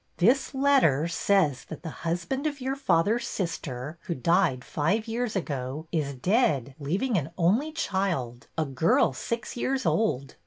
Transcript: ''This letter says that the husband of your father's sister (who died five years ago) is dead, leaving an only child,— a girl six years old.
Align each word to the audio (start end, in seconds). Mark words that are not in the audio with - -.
''This 0.31 0.55
letter 0.55 1.07
says 1.07 1.63
that 1.65 1.83
the 1.83 1.91
husband 2.01 2.47
of 2.47 2.59
your 2.59 2.75
father's 2.75 3.27
sister 3.27 3.99
(who 4.05 4.15
died 4.15 4.65
five 4.65 5.07
years 5.07 5.35
ago) 5.35 5.85
is 5.91 6.15
dead, 6.15 6.73
leaving 6.79 7.19
an 7.19 7.29
only 7.37 7.71
child,— 7.71 8.47
a 8.57 8.65
girl 8.65 9.13
six 9.13 9.55
years 9.55 9.85
old. 9.85 10.37